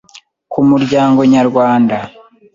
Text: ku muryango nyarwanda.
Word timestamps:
ku 0.51 0.59
muryango 0.69 1.19
nyarwanda. 1.31 1.97